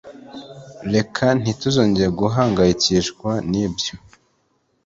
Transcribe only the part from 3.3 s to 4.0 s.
nibyo